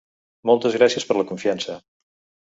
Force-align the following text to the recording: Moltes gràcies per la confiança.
Moltes 0.49 0.77
gràcies 0.77 1.05
per 1.09 1.17
la 1.17 1.25
confiança. 1.31 1.75